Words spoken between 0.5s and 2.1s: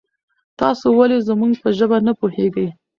تاسو ولې زمونږ په ژبه